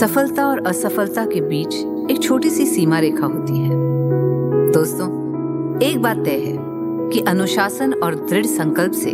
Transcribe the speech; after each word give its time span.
सफलता 0.00 0.46
और 0.46 0.66
असफलता 0.66 1.24
के 1.26 1.40
बीच 1.40 1.74
एक 2.10 2.22
छोटी 2.22 2.50
सी 2.50 2.66
सीमा 2.66 2.98
रेखा 2.98 3.26
होती 3.26 3.58
है। 3.58 3.70
दोस्तों, 4.72 5.08
एक 5.82 6.02
बात 6.02 6.16
तय 6.16 6.30
है 6.30 6.56
कि 7.10 7.20
अनुशासन 7.20 7.92
और 7.92 8.14
दृढ़ 8.14 8.46
संकल्प 8.46 8.92
से 8.92 9.10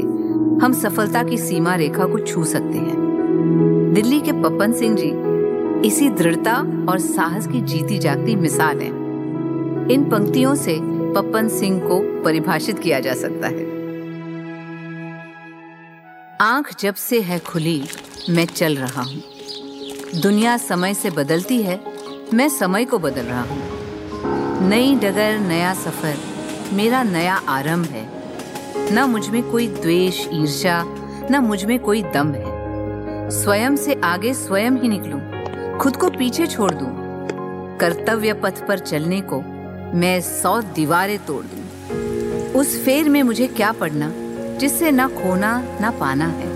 हम 0.63 0.73
सफलता 0.73 1.23
की 1.23 1.39
सीमा 1.39 1.75
रेखा 1.75 2.05
को 2.05 2.19
छू 2.19 2.45
सकते 2.45 2.79
हैं। 2.79 3.93
दिल्ली 3.95 4.21
के 4.21 4.33
पप्पन 4.33 4.73
सिंह 4.73 4.97
जी 4.97 5.13
इसी 5.89 6.09
दृढ़ता 6.09 6.57
और 6.89 6.99
साहस 6.99 7.47
की 7.47 7.61
जीती 7.61 7.99
जागती 7.99 8.37
मिसाल 8.37 8.81
है। 8.81 8.91
इन 9.93 10.09
पंक्तियों 10.11 10.55
से 10.55 10.79
पप्पन 10.83 11.49
सिंह 11.49 11.81
को 11.81 12.23
परिभाषित 12.23 12.79
किया 12.79 13.01
जा 13.01 13.15
सकता 13.15 13.49
है। 13.49 13.71
आँख 16.41 16.79
जब 16.81 16.95
से 16.95 17.21
है 17.21 17.39
खुली, 17.39 17.83
मैं 18.31 18.47
चल 18.47 18.77
रहा 18.77 19.03
हूँ। 19.03 19.36
दुनिया 20.15 20.57
समय 20.57 20.95
से 20.95 21.11
बदलती 21.11 21.63
है 21.63 21.81
मैं 22.35 22.49
समय 22.49 22.85
को 22.85 22.99
बदल 22.99 23.23
रहा 23.23 23.43
हूँ। 23.43 24.69
नई 24.69 24.95
डगर 24.95 25.39
नया 25.39 25.75
सफ़र 25.75 26.17
मेरा 26.73 27.03
नया 27.03 27.35
आरंभ 27.35 27.87
है। 27.87 28.05
न 28.95 29.05
मुझमें 29.11 29.43
कोई 29.51 29.67
द्वेष 29.69 30.27
ईर्ष्या 30.33 30.83
न 31.31 31.37
मुझमें 31.37 31.79
कोई 31.79 32.03
दम 32.03 32.33
है। 32.33 33.31
स्वयं 33.31 33.77
से 33.77 34.01
आगे 34.05 34.35
स्वयं 34.35 34.71
ही 34.71 34.89
निकलूं, 34.89 35.21
खुद 35.79 35.97
को 35.97 36.11
पीछे 36.11 36.47
छोड़ 36.47 36.71
दूँ, 36.71 36.89
कर्तव्य 37.79 38.33
पथ 38.33 38.67
पर 38.69 38.79
चलने 38.79 39.21
को 39.21 39.41
मैं 39.99 40.21
सौ 40.21 40.61
दीवारें 40.61 41.19
तोड़ 41.19 41.45
दूँ। 41.45 42.53
उस 42.53 42.85
फेर 42.85 43.09
में 43.09 43.23
मुझे 43.23 43.47
क्या 43.47 43.73
पढ़ना 43.73 44.13
जिससे 44.59 44.91
न 44.91 45.09
खोना 45.09 45.59
न 45.83 45.91
पाना 46.01 46.27
है। 46.27 46.55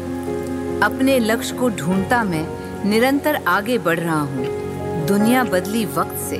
अपने 0.81 1.19
लक्ष्य 1.19 1.57
को 1.57 1.69
ढूंढता 1.71 2.25
मैं 2.25 2.60
निरंतर 2.85 3.35
आगे 3.49 3.77
बढ़ 3.79 3.99
रहा 3.99 4.21
हूँ। 4.21 5.07
दुनिया 5.07 5.43
बदली 5.45 5.85
वक्त 5.87 6.17
से 6.21 6.39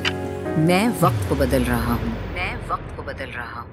मैं 0.59 0.87
वक्त 1.01 1.27
को 1.29 1.35
बदल 1.35 1.63
रहा 1.63 1.93
हूँ। 1.93 2.11
मैं 2.33 2.55
वक्त 2.69 2.95
को 2.97 3.03
बदल 3.03 3.29
रहा 3.31 3.61
हूँ। 3.61 3.69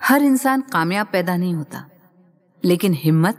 हर 0.00 0.22
इंसान 0.22 0.60
कामयाब 0.72 1.06
पैदा 1.06 1.36
नहीं 1.36 1.54
होता, 1.54 1.84
लेकिन 2.64 2.94
हिम्मत, 2.94 3.36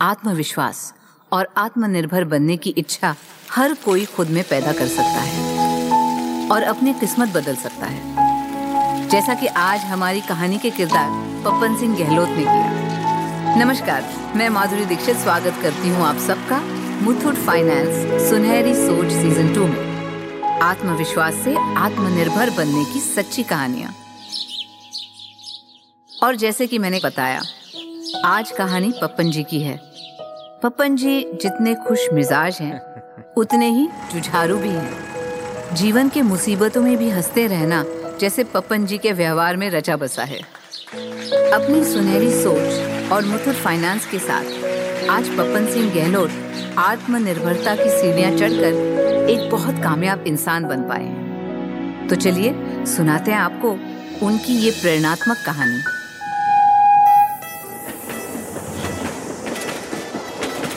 आत्मविश्वास 0.00 0.92
और 1.32 1.48
आत्मनिर्भर 1.56 2.24
बनने 2.24 2.56
की 2.56 2.70
इच्छा 2.70 3.14
हर 3.52 3.74
कोई 3.74 4.04
खुद 4.06 4.30
में 4.30 4.42
पैदा 4.44 4.72
कर 4.72 4.86
सकता 4.88 5.20
है 5.20 6.48
और 6.50 6.62
अपनी 6.64 6.94
किस्मत 6.94 7.28
बदल 7.28 7.56
सकता 7.56 7.86
है। 7.86 9.08
जैसा 9.08 9.34
कि 9.34 9.46
आज 9.46 9.84
हमारी 9.84 10.20
कहानी 10.20 10.58
के 10.58 10.70
किरदार 10.70 11.10
पपन 11.44 11.76
सिंह 11.76 11.98
गहलोत 11.98 12.28
ने 12.28 12.44
किया। 12.44 13.54
नमस्कार, 13.56 14.04
मैं 14.36 14.48
माधुरी 14.48 14.84
दीक्षित, 14.84 15.16
स्वागत 15.16 15.62
करती 15.62 15.88
हूँ 15.88 16.04
आप 16.04 16.16
सबका। 16.16 16.62
मुथुट 17.02 17.34
फाइनेंस, 17.34 18.22
सुनहरी 18.30 18.74
सोच 18.74 19.06
सीज़न 19.06 19.54
टू 19.54 19.66
में। 19.66 19.96
आत्मविश्वास 20.62 21.34
से 21.34 21.56
आत्मनिर्भर 21.74 22.50
बनने 22.50 22.84
की 22.84 23.00
सच्ची 23.00 23.42
कहानियाँ। 23.42 23.94
और 26.24 26.36
जैसे 26.36 26.66
कि 26.66 26.78
मैंने 26.78 27.00
बताया, 27.04 27.42
आज 28.24 28.50
कहानी 28.50 28.92
पप्पन 29.02 29.30
जी 29.30 29.42
की 29.42 29.60
है। 29.60 29.80
पप्पन 30.62 30.96
जी 30.96 31.20
जितने 31.42 31.74
खुश 31.74 32.06
मिजाज 32.12 32.58
हैं, 32.60 32.80
उतने 33.36 33.70
ही 33.70 33.88
जुझारू 34.12 34.56
भी 34.56 34.68
हैं। 34.68 35.16
जीवन 35.74 36.08
के 36.08 36.22
मुसीबतों 36.22 36.82
में 36.82 36.96
भी 36.96 37.10
हँसते 37.10 37.46
रहना 37.46 37.84
जैसे 38.20 38.44
पपन 38.44 38.86
जी 38.86 38.98
के 38.98 39.12
व्यवहार 39.12 39.56
में 39.56 39.70
रचा 39.70 39.96
बसा 39.96 40.24
है। 40.24 40.38
अपनी 41.52 41.84
सुनहरी 41.84 42.30
सोच 42.30 42.86
और 43.12 43.24
मुथुट 43.24 43.54
फाइनेंस 43.54 44.06
के 44.06 44.18
साथ 44.18 44.75
आज 45.10 45.28
पपन 45.28 45.66
सिंह 45.72 45.94
गहलोत 45.94 46.30
आत्मनिर्भरता 46.78 47.74
की 47.76 47.88
सीढ़ियाँ 47.90 48.30
चढ़कर 48.30 49.28
एक 49.30 49.50
बहुत 49.50 49.74
कामयाब 49.74 50.24
इंसान 50.26 50.64
बन 50.64 50.82
पाए 50.82 51.04
हैं। 51.04 52.08
तो 52.08 52.16
चलिए 52.16 52.54
सुनाते 52.86 53.30
हैं 53.30 53.38
आपको 53.38 53.70
उनकी 54.26 54.54
ये 54.54 54.70
प्रेरणात्मक 54.70 55.36
कहानी। 55.46 55.78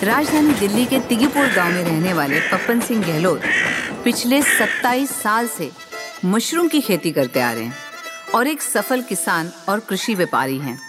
राजधानी 0.05 0.53
दिल्ली 0.53 0.85
के 0.85 0.99
तिगीपुर 0.99 1.47
गाँव 1.47 1.73
में 1.73 1.83
रहने 1.83 2.13
वाले 2.13 2.39
पपन 2.39 2.79
सिंह 2.79 3.05
गहलोत 3.07 3.41
पिछले 4.03 4.41
27 4.41 5.11
साल 5.21 5.47
से 5.47 5.71
मशरूम 6.25 6.67
की 6.67 6.81
खेती 6.81 7.11
करते 7.11 7.39
आ 7.39 7.51
रहे 7.51 7.63
हैं 7.63 7.73
और 8.35 8.47
एक 8.47 8.61
सफल 8.61 9.01
किसान 9.01 9.51
और 9.69 9.79
कृषि 9.79 10.15
व्यापारी 10.15 10.57
हैं। 10.57 10.79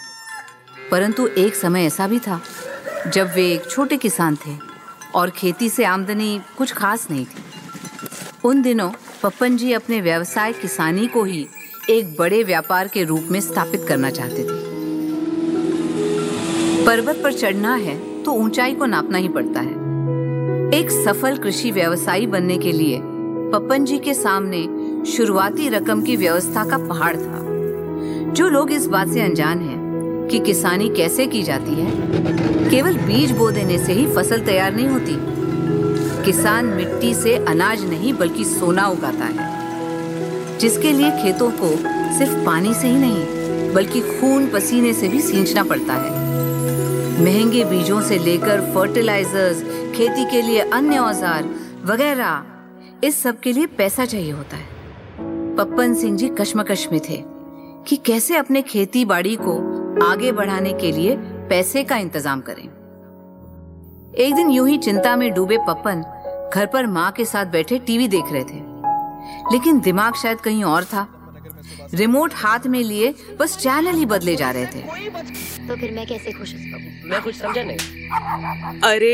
परंतु 0.91 1.27
एक 1.27 1.55
समय 1.55 1.85
ऐसा 1.85 2.07
भी 2.07 2.19
था 2.19 2.41
जब 3.07 3.31
वे 3.35 3.45
एक 3.53 3.69
छोटे 3.69 3.97
किसान 3.97 4.35
थे 4.35 4.55
और 5.15 5.29
खेती 5.29 5.69
से 5.69 5.83
आमदनी 5.83 6.41
कुछ 6.57 6.73
खास 6.73 7.07
नहीं 7.11 7.25
थी। 7.25 7.43
उन 8.45 8.61
दिनों 8.61 8.89
पप्पन 9.23 9.57
जी 9.57 9.71
अपने 9.73 10.01
व्यवसाय 10.01 10.53
किसानी 10.53 11.07
को 11.07 11.23
ही 11.23 11.47
एक 11.89 12.15
बड़े 12.19 12.43
व्यापार 12.43 12.87
के 12.87 13.03
रूप 13.03 13.27
में 13.31 13.39
स्थापित 13.41 13.85
करना 13.87 14.09
चाहते 14.09 14.43
थे। 14.43 14.59
पर्वत 16.85 17.21
पर 17.23 17.33
चढ़ना 17.33 17.75
है 17.75 18.23
तो 18.23 18.31
ऊंचाई 18.31 18.75
को 18.75 18.85
नापना 18.85 19.17
ही 19.17 19.29
पड़ता 19.29 19.59
है। 19.59 19.79
एक 20.79 20.91
सफल 21.05 21.37
कृषि 21.37 21.71
व्यवसायी 21.71 22.27
बनने 22.27 22.57
के 22.57 22.71
लिए 22.71 22.99
पप्पन 23.51 23.85
जी 23.85 23.99
के 23.99 24.13
सामने 24.13 24.63
शुरुआती 25.11 25.69
रकम 25.69 26.01
की 26.01 26.15
व्यवस्था 26.15 26.65
का 26.65 26.77
पहाड़ 26.77 27.15
था। 27.15 27.39
जो 28.31 28.49
लोग 28.49 28.71
इस 28.71 28.87
बात 28.87 29.07
से 29.07 29.21
अनजान 29.21 29.59
हैं 29.59 30.27
कि 30.27 30.39
किसानी 30.39 30.89
कैसे 30.89 31.27
की 31.27 31.43
जाती 31.43 31.75
है 31.75 32.50
केवल 32.71 32.97
बीज 32.97 33.31
बो 33.31 33.51
देने 33.51 33.77
से 33.77 33.93
ही 33.93 34.05
फ़सल 34.07 34.41
तैयार 34.41 34.73
नहीं 34.73 34.87
होती। 34.87 35.15
किसान 36.25 36.65
मिट्टी 36.65 37.13
से 37.13 37.35
अनाज 37.35 37.83
नहीं, 37.85 38.13
बल्कि 38.13 38.45
सोना 38.45 38.87
उगाता 38.87 39.25
है। 39.25 40.57
जिसके 40.57 40.91
लिए 40.91 41.09
खेतों 41.11 41.49
को 41.51 41.69
सिर्फ़ 42.17 42.45
पानी 42.45 42.73
से 42.73 42.87
ही 42.87 42.97
नहीं, 42.97 43.73
बल्कि 43.73 44.01
खून 44.01 44.47
पसीने 44.47 44.93
से 44.93 45.07
भी 45.07 45.21
सींचना 45.21 45.63
पड़ता 45.63 45.93
है। 45.93 46.11
महँगे 47.23 47.63
बीजों 47.63 48.01
से 48.01 48.17
लेकर 48.19 48.61
फर्टिलाइजर्स 48.75 49.61
खेती 49.95 50.25
के 50.25 50.41
लिए 50.41 50.59
अन्य 50.59 50.97
औज़ार 50.97 51.49
वगैरह, 51.85 52.43
इस 53.03 53.21
सब 53.23 53.39
के 53.39 53.53
लिए 53.53 53.65
पैसा 53.65 54.05
चाहिए 54.05 54.31
होता 54.31 54.57
है। 54.57 54.67
पप्पन 55.55 55.93
सिंह 55.93 56.17
जी 56.17 56.29
कश्मकश 56.29 56.87
में 56.91 56.99
थे 57.09 57.23
कि 57.87 57.95
कैसे 57.95 58.35
अपने 58.35 58.61
खेती 58.61 59.05
बाड़ी 59.05 59.37
को 59.41 59.57
आगे 60.05 60.31
बढ़ाने 60.31 60.73
के 60.73 60.91
लिए 60.91 61.17
पैसे 61.51 61.83
का 61.83 61.95
इंतज़ाम 61.97 62.41
करें। 62.41 62.63
एक 64.15 64.35
दिन 64.35 64.49
यूँ 64.49 64.67
ही 64.69 64.77
चिंता 64.77 65.15
में 65.15 65.31
डूबे 65.33 65.57
पप्पन 65.57 66.03
घर 66.53 66.65
पर 66.65 66.85
माँ 66.87 67.11
के 67.11 67.25
साथ 67.25 67.45
बैठे 67.45 67.79
टीवी 67.79 68.07
देख 68.07 68.31
रहे 68.31 68.43
थे। 68.43 68.59
लेकिन 69.53 69.79
दिमाग 69.79 70.13
शायद 70.13 70.37
कहीं 70.37 70.63
और 70.63 70.83
था। 70.83 71.07
रिमोट 71.93 72.33
हाथ 72.33 72.67
में 72.67 72.79
लिए 72.79 73.13
बस 73.39 73.57
चैनल 73.57 73.95
ही 73.95 74.05
बदले 74.05 74.35
जा 74.35 74.51
रहे 74.51 74.65
थे। 74.65 74.81
तो 75.67 75.75
फिर 75.75 75.91
मैं 75.91 76.07
कैसे 76.07 76.31
खुश 76.31 76.53
मैं 77.05 77.21
कुछ 77.21 77.35
समझा 77.35 77.63
नहीं। 77.63 78.79
अरे 78.83 79.13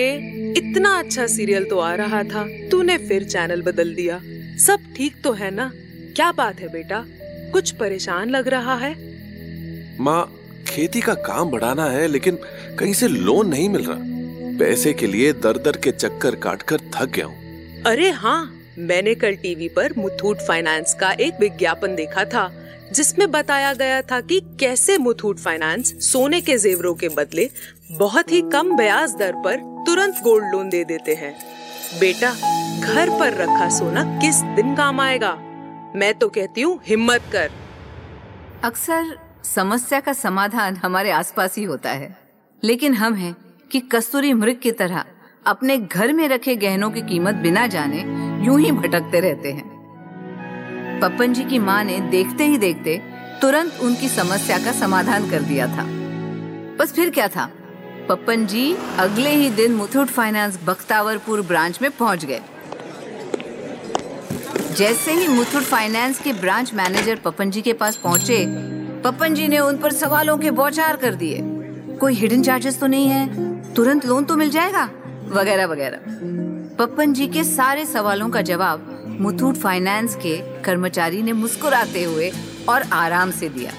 इतना 0.57 0.97
अच्छा 0.99 1.27
सीरियल 1.27 1.65
तो 1.65 1.79
आ 1.79 1.93
रहा 1.95 2.23
था। 2.23 2.47
तूने 2.71 2.97
फिर 2.97 3.23
चैनल 3.23 3.61
बदल 3.61 3.95
दिया। 3.95 4.19
सब 4.57 4.93
ठीक 4.97 5.21
तो 5.23 5.33
है 5.33 5.51
ना? 5.51 5.71
क्या 6.15 6.31
बात 6.31 6.59
है 6.59 6.67
बेटा? 6.67 7.03
कुछ 7.51 7.71
परेशान 7.71 8.29
लग 8.29 8.47
रहा 8.47 8.75
है? 8.75 8.95
माँ 9.99 10.36
खेती 10.69 11.01
का 11.01 11.13
काम 11.25 11.49
बढ़ाना 11.49 11.85
है 11.85 12.07
लेकिन 12.07 12.37
कहीं 12.79 12.93
से 12.93 13.07
लोन 13.07 13.49
नहीं 13.49 13.69
मिल 13.69 13.83
रहा। 13.83 13.97
पैसे 14.59 14.93
के 14.93 15.07
लिए 15.07 15.33
दर 15.35 15.57
दर 15.57 15.77
के 15.77 15.91
चक्कर 15.91 16.35
काट 16.35 16.61
कर 16.61 16.81
थक 16.95 17.11
गया 17.15 17.25
हूँ। 17.25 17.83
अरे 17.85 18.09
हाँ 18.11 18.53
मैंने 18.79 19.15
कल 19.15 19.35
टीवी 19.35 19.67
पर 19.69 19.93
मुथूट 19.97 20.37
फाइनेंस 20.37 20.93
का 20.93 21.11
एक 21.11 21.39
विज्ञापन 21.39 21.95
देखा 21.95 22.23
था 22.25 22.51
जिसमें 22.93 23.29
बताया 23.31 23.73
गया 23.73 24.01
था 24.01 24.19
कि 24.21 24.39
कैसे 24.59 24.97
मुथूट 24.97 25.39
फाइनेंस 25.39 25.93
सोने 26.03 26.41
के 26.41 26.57
जेवरों 26.57 26.93
के 26.95 27.09
बदले 27.09 27.49
बहुत 27.91 28.31
ही 28.31 28.41
कम 28.53 28.75
ब्याज 28.77 29.15
दर 29.15 29.33
पर 29.45 29.57
तुरंत 29.87 30.21
गोल्ड 30.23 30.51
लोन 30.51 30.69
दे 30.69 30.83
देते 30.83 31.15
हैं। 31.15 31.33
बेटा 31.99 32.31
घर 32.83 33.09
पर 33.09 33.33
रखा 33.33 33.69
सोना 33.69 34.03
किस 34.19 34.41
दिन 34.55 34.75
काम 34.75 34.99
आएगा? 35.01 35.33
मैं 35.95 36.13
तो 36.13 36.29
कहती 36.29 36.61
हूँ 36.61 36.79
हिम्मत 36.87 37.29
कर। 37.31 37.51
अक्सर 38.63 39.15
समस्या 39.55 39.99
का 39.99 40.13
समाधान 40.13 40.75
हमारे 40.75 41.11
आसपास 41.11 41.57
ही 41.57 41.63
होता 41.63 41.89
है। 41.89 42.17
लेकिन 42.63 42.93
हम 42.93 43.13
हैं 43.13 43.35
कि 43.71 43.79
कस्तूरी 43.79 44.33
मृग 44.33 44.59
की 44.59 44.71
तरह 44.71 45.05
अपने 45.45 45.77
घर 45.77 46.13
में 46.13 46.27
रखे 46.27 46.55
गहनों 46.55 46.91
की 46.91 47.01
कीमत 47.01 47.35
बिना 47.35 47.67
जाने 47.67 47.97
यूँ 48.45 48.59
ही 48.59 48.71
भटकते 48.71 49.19
रहते 49.19 49.51
हैं। 49.51 50.99
पप्पन 51.01 51.33
जी 51.33 51.43
की 51.43 51.59
माँ 51.59 51.83
ने 51.83 51.99
देखते 51.99 52.45
ही 52.45 52.57
देखते 52.57 53.01
तुरंत 53.41 53.79
उनकी 53.81 54.09
समस्या 54.09 54.57
का 54.57 54.71
समाधान 54.71 55.29
कर 55.29 55.41
दिया 55.41 55.67
था। 55.67 55.83
बस 56.75 56.93
फिर 56.93 57.09
क्या 57.09 57.27
था? 57.27 57.49
पप्पन 58.09 58.45
जी 58.45 58.75
अगले 58.97 59.29
ही 59.29 59.49
दिन 59.49 59.73
मुथूट 59.73 60.07
फाइनेंस 60.07 60.59
बख्तावरपुर 60.63 61.41
ब्रांच 61.41 61.81
में 61.81 61.91
पहुँच 61.91 62.25
गए। 62.25 62.41
जैसे 64.75 65.11
ही 65.11 65.27
मुथुट 65.27 65.63
फाइनेंस 65.63 66.19
के 66.19 66.33
ब्रांच 66.33 66.73
मैनेजर 66.73 67.15
पपन 67.15 67.51
जी 67.51 67.61
के 67.61 67.73
पास 67.73 67.95
पहुँचे 67.95 68.45
पपन 69.07 69.33
जी 69.33 69.47
ने 69.47 69.59
उन 69.59 69.77
पर 69.77 69.91
सवालों 69.91 70.37
के 70.37 70.51
बौछार 70.51 70.95
कर 70.95 71.15
दिए। 71.15 71.39
कोई 71.97 72.13
हिडन 72.13 72.41
चार्जेस 72.43 72.79
तो 72.79 72.87
नहीं 72.87 73.07
है? 73.07 73.73
तुरंत 73.73 74.05
लोन 74.05 74.23
तो 74.23 74.35
मिल 74.35 74.49
जाएगा? 74.49 74.83
वगैरह 75.29 75.65
वगैरह। 75.65 75.99
पप्पन 76.75 77.13
जी 77.13 77.27
के 77.27 77.43
सारे 77.43 77.85
सवालों 77.85 78.29
का 78.29 78.41
जवाब 78.41 79.05
मुथूट 79.21 79.55
फाइनेंस 79.55 80.15
के 80.15 80.35
कर्मचारी 80.61 81.21
ने 81.21 81.33
मुस्कुराते 81.33 82.03
हुए 82.03 82.31
और 82.69 82.81
आराम 82.93 83.31
से 83.31 83.49
दिया। 83.49 83.71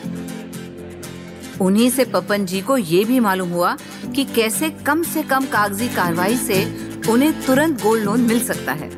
उन्हीं 1.60 1.90
से 1.90 2.04
पपन 2.04 2.46
जी 2.46 2.60
को 2.60 2.76
ये 2.76 3.04
भी 3.04 3.20
मालूम 3.20 3.50
हुआ 3.50 3.76
कि 4.14 4.24
कैसे 4.24 4.70
कम 4.86 5.02
से 5.02 5.22
कम 5.22 5.46
कागज़ी 5.46 5.88
कार्रवाई 5.88 6.36
से 6.36 6.64
उन्हें 7.10 7.42
तुरंत 7.42 7.82
गोल्ड 7.82 8.04
लोन 8.04 8.20
मिल 8.20 8.40
सकता 8.40 8.72
है। 8.72 8.90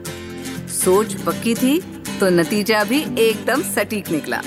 सोच 0.77 1.15
पक्की 1.15 1.55
थी 1.55 1.79
तो 2.21 2.31
नतीजा 2.31 2.85
भी 2.85 3.05
एकदम 3.19 3.63
सटीक 3.75 4.11
निकला। 4.11 4.43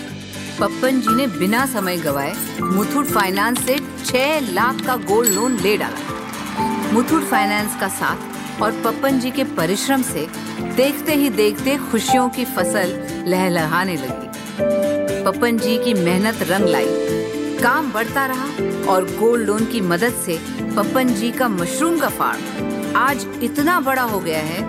पप्पन 0.59 0.99
जी 1.01 1.15
ने 1.15 1.25
बिना 1.27 1.65
समय 1.65 1.97
गवाए 1.97 2.33
मुथूट 2.61 3.05
फाइनेंस 3.05 3.65
से 3.65 3.77
छह 4.05 4.51
लाख 4.53 4.85
का 4.85 4.95
गोल्ड 5.05 5.33
लोन 5.33 5.57
ले 5.59 5.75
डाला। 5.77 6.91
मुथूट 6.93 7.23
फाइनेंस 7.23 7.79
का 7.79 7.87
साथ 7.87 8.61
और 8.61 8.71
पप्पन 8.81 9.19
जी 9.19 9.31
के 9.31 9.43
परिश्रम 9.55 10.01
से 10.01 10.27
देखते 10.75 11.15
ही 11.15 11.29
देखते 11.31 11.77
खुशियों 11.91 12.27
की 12.29 12.45
फ़सल 12.45 12.95
लहलहाने 13.27 13.95
लगी। 13.95 15.23
पप्पन 15.23 15.57
जी 15.57 15.77
की 15.77 15.93
मेहनत 15.93 16.43
रंग 16.49 16.67
लाई। 16.67 17.59
काम 17.61 17.91
बढ़ता 17.91 18.25
रहा 18.25 18.47
और 18.93 19.05
गोल्ड 19.19 19.45
लोन 19.47 19.65
की 19.65 19.81
मदद 19.81 20.21
से 20.25 20.39
पप्पन 20.75 21.13
जी 21.15 21.31
का 21.31 21.47
मशरूम 21.49 21.99
का 21.99 22.09
फार्म 22.09 22.95
आज 22.97 23.27
इतना 23.43 23.79
बड़ा 23.81 24.01
हो 24.01 24.19
गया 24.19 24.41
है 24.41 24.61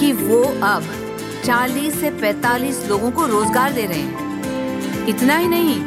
कि 0.00 0.12
वो 0.12 0.42
अब 0.66 0.94
40 1.44 2.00
से 2.00 2.10
45 2.20 2.86
लोगों 2.88 3.10
को 3.10 3.26
रोज़गार 3.26 3.72
दे 3.72 3.86
रहे 3.86 3.98
हैं। 3.98 4.27
इतना 5.08 5.36
ही 5.36 5.48
नहीं, 5.48 5.78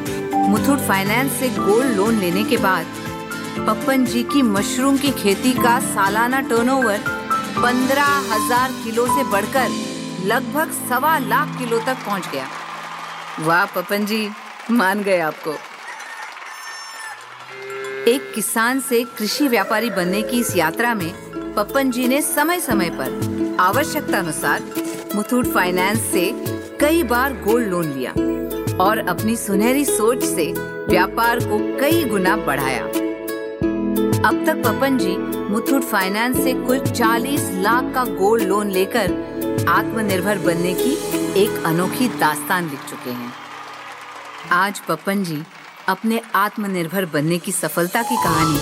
मुथूट 0.50 0.80
फाइनेंस 0.80 1.32
से 1.32 1.50
गोल्ड 1.50 1.96
लोन 1.96 2.20
लेने 2.20 2.44
के 2.44 2.58
बाद, 2.58 2.86
पप्पन 3.68 4.06
जी 4.06 4.24
की 4.24 4.42
मशरूम 4.42 4.98
की 4.98 5.12
खेती 5.14 5.52
का 5.54 5.80
सालाना 5.86 6.40
टर्नओवर 6.42 7.00
पंद्रह 7.58 8.08
हज़ार 8.32 8.72
किलो 8.84 9.06
से 9.08 9.24
बढ़कर 9.32 9.70
लगभग 10.26 10.72
सवा 10.90 11.18
लाख 11.18 11.58
किलो 11.60 11.80
तक 11.80 12.06
पहुँच 12.06 12.32
गया। 12.32 12.48
वाह 13.40 13.66
पप्पन 13.66 14.06
जी, 14.06 14.30
मान 14.72 15.04
गए 15.04 15.20
आपको। 15.20 15.54
एक 18.12 18.32
किसान 18.36 18.80
से 18.80 19.04
कृषि 19.18 19.48
व्यापारी 19.48 19.90
बनने 19.90 20.22
की 20.22 20.40
इस 20.40 20.56
यात्रा 20.58 20.94
में 20.94 21.12
पप्पन 21.56 21.92
जी 21.92 22.08
ने 22.08 22.22
समय 22.22 22.60
समय 22.60 22.90
पर 22.94 23.58
आवश्यकता 23.60 24.20
अनुसार 24.20 24.64
मुथूट 25.16 25.54
फाइनेंस 25.54 26.12
से 26.12 26.30
कई 26.82 27.04
बार 27.04 27.34
गोल्ड 27.44 27.68
लोन 27.68 27.92
लिया। 27.92 28.14
और 28.82 28.98
अपनी 28.98 29.36
सुनहरी 29.36 29.86
सोच 29.86 30.24
से 30.24 30.54
व्यापार 30.90 31.40
को 31.40 31.80
कई 31.80 32.04
गुना 32.04 32.36
बढ़ाया। 32.38 32.84
अब 34.28 34.44
तक 34.46 34.62
पपन 34.66 34.98
जी 34.98 35.18
मुथूट 35.54 35.84
फाइनेंस 35.84 36.44
से 36.44 36.54
कुल 36.54 36.80
40 36.80 37.50
लाख 37.54 37.94
का 37.96 38.04
गोल्ड 38.06 38.44
लोन 38.44 38.72
लेकर 38.72 39.14
आत्मनिर्भर 39.70 40.38
बनने 40.38 40.74
की 40.74 40.94
एक 41.44 41.64
अनोखी 41.66 42.08
दास्तान 42.08 42.70
लिख 42.70 42.80
चुके 42.90 43.10
हैं। 43.10 43.32
आज 44.52 44.80
पपन 44.80 45.24
जी 45.24 45.42
अपने 45.88 46.22
आत्मनिर्भर 46.36 47.06
बनने 47.06 47.38
की 47.38 47.52
सफलता 47.52 48.02
की 48.02 48.16
कहानी 48.16 48.60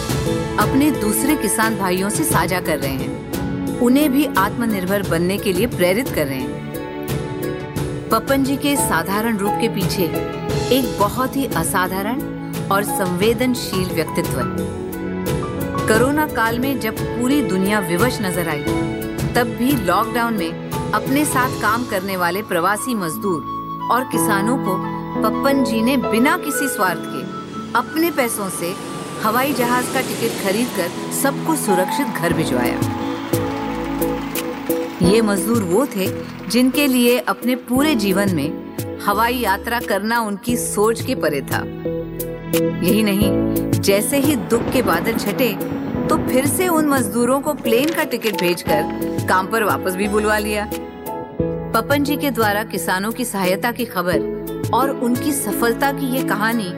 अपने 0.57 0.91
दूसरे 0.91 1.35
किसान 1.35 1.77
भाइयों 1.77 2.09
से 2.09 2.23
साझा 2.23 2.61
कर 2.61 2.77
रहे 2.77 2.91
हैं। 2.91 3.79
उन्हें 3.79 4.11
भी 4.11 4.25
आत्मनिर्भर 4.37 5.09
बनने 5.09 5.37
के 5.37 5.53
लिए 5.53 5.67
प्रेरित 5.67 6.09
कर 6.09 6.27
रहे 6.27 6.39
हैं। 6.39 6.58
पपन 8.11 8.43
जी 8.43 8.55
के 8.57 8.75
साधारण 8.75 9.37
रूप 9.37 9.53
के 9.61 9.67
पीछे 9.69 10.03
एक 10.75 10.97
बहुत 10.99 11.35
ही 11.35 11.45
असाधारण 11.47 12.21
और 12.71 12.83
संवेदनशील 12.83 13.89
व्यक्तित्व 13.89 14.39
है। 14.39 14.67
कोरोना 15.87 16.25
काल 16.27 16.57
में 16.59 16.79
जब 16.79 16.99
पूरी 16.99 17.41
दुनिया 17.41 17.79
विवश 17.79 18.17
नज़र 18.21 18.49
आई, 18.49 18.63
तब 19.35 19.55
भी 19.59 19.71
लॉकडाउन 19.85 20.33
में 20.33 20.91
अपने 20.91 21.25
साथ 21.25 21.61
काम 21.61 21.85
करने 21.85 22.17
वाले 22.17 22.41
प्रवासी 22.43 22.95
मजदूर 22.95 23.89
और 23.91 24.03
किसानों 24.03 24.57
को 24.57 24.75
पप्पन 25.21 25.63
जी 25.63 25.81
ने 25.81 25.97
बिना 26.09 26.37
किसी 26.37 26.67
स्वार्थ 26.67 27.03
के 27.05 27.21
अपने 27.79 28.11
पैसों 28.11 28.49
से 28.49 28.73
हवाई 29.23 29.53
जहाज़ 29.53 29.93
का 29.93 30.01
टिकट 30.01 30.43
खरीद 30.43 30.67
कर 30.77 31.13
सबको 31.13 31.55
सुरक्षित 31.55 32.07
घर 32.07 32.33
भिजवाया। 32.33 32.98
ये 35.01 35.21
मजदूर 35.21 35.63
वो 35.63 35.85
थे 35.85 36.07
जिनके 36.49 36.87
लिए 36.87 37.17
अपने 37.19 37.55
पूरे 37.67 37.93
जीवन 37.95 38.35
में 38.35 38.99
हवाई 39.05 39.35
यात्रा 39.35 39.79
करना 39.79 40.19
उनकी 40.21 40.55
सोच 40.57 41.01
के 41.01 41.15
परे 41.15 41.41
था। 41.41 41.63
यही 42.55 43.03
नहीं, 43.03 43.31
जैसे 43.71 44.17
ही 44.17 44.35
दुख 44.35 44.71
के 44.71 44.81
बादल 44.81 45.17
छटे 45.17 45.53
तो 46.09 46.17
फिर 46.27 46.45
से 46.47 46.67
उन 46.67 46.87
मजदूरों 46.87 47.39
को 47.41 47.53
प्लेन 47.53 47.93
का 47.93 48.03
टिकट 48.03 48.39
भेजकर 48.39 49.25
काम 49.29 49.47
पर 49.47 49.63
वापस 49.63 49.95
भी 49.95 50.07
बुलवा 50.07 50.37
लिया। 50.37 50.69
पपन 51.73 52.03
जी 52.03 52.15
के 52.17 52.31
द्वारा 52.31 52.63
किसानों 52.63 53.11
की 53.11 53.25
सहायता 53.25 53.71
की 53.71 53.85
खबर 53.85 54.69
और 54.73 54.89
उनकी 54.89 55.31
सफलता 55.31 55.91
की 55.91 56.15
ये 56.15 56.23
कहानी 56.23 56.71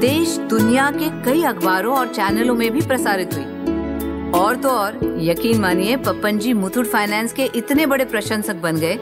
देश, 0.00 0.36
दुनिया 0.50 0.90
के 0.90 1.08
कई 1.24 1.42
अखबारों 1.42 1.96
और 1.96 2.08
चैनलों 2.08 2.54
में 2.54 2.70
भी 2.70 2.80
प्रसारित 2.80 3.34
हुई। 3.34 3.59
और 4.34 4.56
तो 4.56 4.68
और, 4.68 4.98
यकीन 5.20 5.60
मानिए 5.60 5.96
पप्पन 5.96 6.38
जी 6.38 6.52
मुथुट 6.52 6.86
फाइनेंस 6.86 7.32
के 7.32 7.44
इतने 7.56 7.86
बड़े 7.86 8.04
प्रशंसक 8.04 8.56
बन 8.56 8.76
गए 8.76 8.98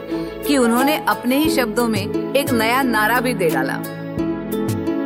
कि 0.47 0.57
उन्होंने 0.57 0.95
अपने 1.09 1.37
ही 1.37 1.49
शब्दों 1.49 1.87
में 1.87 2.33
एक 2.35 2.51
नया 2.51 2.81
नारा 2.83 3.19
भी 3.19 3.33
दे 3.33 3.49
डाला। 3.49 3.75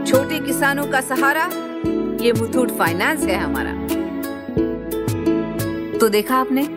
छोटे 0.06 0.40
किसानों 0.40 0.86
का 0.88 1.02
सहारा, 1.02 1.50
ये 2.24 2.32
मुथूट 2.32 2.72
फाइनेंस 2.78 3.24
है 3.24 3.38
हमारा। 3.38 3.72
तो 6.00 6.10
देखा 6.10 6.38
आपने 6.38 6.68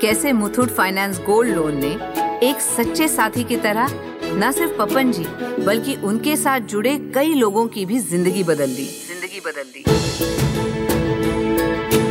कैसे 0.00 0.32
मुथूट 0.32 0.70
फाइनेंस 0.70 1.20
गोल्ड 1.26 1.54
लोन 1.54 1.76
ने 1.76 1.92
एक 2.48 2.60
सच्चे 2.60 3.08
साथी 3.08 3.44
की 3.44 3.56
तरह 3.56 3.88
न 4.34 4.50
सिर्फ़ 4.52 4.72
पपन 4.78 5.12
जी 5.12 5.26
बल्कि 5.64 5.94
उनके 6.04 6.36
साथ 6.36 6.60
जुड़े 6.70 6.98
कई 7.14 7.34
लोगों 7.34 7.66
की 7.68 7.86
भी 7.86 7.98
ज़िंदगी 8.00 8.42
बदल 8.44 8.74
दी। 8.74 8.84
ज़िंदगी 8.84 9.40
बदल 9.40 9.70
दी। 9.74 10.53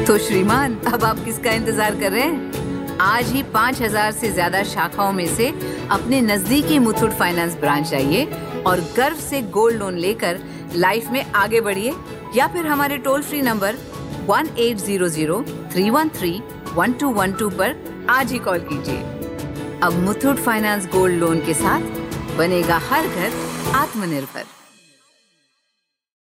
तो 0.08 0.18
श्रीमान, 0.18 0.76
अब 0.88 1.04
आप 1.04 1.20
किसका 1.26 1.52
इंतज़ार 1.52 1.96
कर 2.00 2.12
रहे 2.12 2.22
हैं? 2.22 2.98
आज 3.02 3.28
ही 3.32 3.42
पाँच 3.54 3.82
हज़ार 3.82 4.12
से 4.12 4.32
ज़्यादा 4.32 4.64
शाखाओं 4.64 5.12
में 5.14 5.26
से 5.36 5.48
अपने 5.92 6.20
नजदीकी 6.22 6.80
मुथुट 6.80 7.12
फाइनेंस 7.20 7.56
ब्रांच 7.60 7.90
जाइए 7.90 8.26
और 8.68 8.80
गर्व 8.98 9.16
से 9.20 9.42
गोल्ड 9.50 9.78
लोन 9.80 9.98
लेकर 9.98 10.40
लाइफ 10.76 11.10
में 11.12 11.24
आगे 11.26 11.62
बढ़िए, 11.62 11.94
या 12.36 12.48
फिर 12.48 12.68
हमारे 12.68 12.98
toll 12.98 13.22
free 13.22 13.42
number 13.42 13.76
one 14.28 14.50
eight 14.60 14.78
zero 14.78 15.08
zero 15.10 15.42
three 15.74 15.90
one 15.90 16.10
three 16.18 16.32
one 16.74 16.94
two 16.94 17.10
one 17.12 17.34
two 17.34 17.50
पर 17.52 17.76
आज 18.10 18.32
ही 18.32 18.40
कॉल 18.40 18.60
कीजिए। 18.72 19.80
अब 19.84 19.94
मुथूट 20.06 20.40
फाइनेंस 20.40 20.88
गोल्ड 20.94 21.20
लोन 21.20 21.40
के 21.46 21.54
साथ 21.54 22.38
बनेगा 22.38 22.78
हर 22.90 23.08
घर 23.08 23.32
आत्मनिर्भर। 23.76 24.46